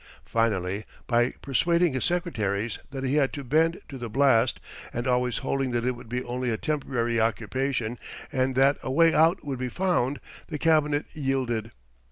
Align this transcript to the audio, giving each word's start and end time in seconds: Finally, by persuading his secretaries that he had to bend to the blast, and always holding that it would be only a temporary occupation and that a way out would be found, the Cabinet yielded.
Finally, 0.25 0.83
by 1.05 1.31
persuading 1.43 1.93
his 1.93 2.03
secretaries 2.03 2.79
that 2.89 3.03
he 3.03 3.17
had 3.17 3.31
to 3.31 3.43
bend 3.43 3.79
to 3.87 3.99
the 3.99 4.09
blast, 4.09 4.59
and 4.91 5.05
always 5.05 5.37
holding 5.37 5.69
that 5.69 5.85
it 5.85 5.91
would 5.91 6.09
be 6.09 6.23
only 6.23 6.49
a 6.49 6.57
temporary 6.57 7.19
occupation 7.19 7.99
and 8.31 8.55
that 8.55 8.77
a 8.81 8.89
way 8.89 9.13
out 9.13 9.45
would 9.45 9.59
be 9.59 9.69
found, 9.69 10.19
the 10.47 10.57
Cabinet 10.57 11.05
yielded. 11.13 11.69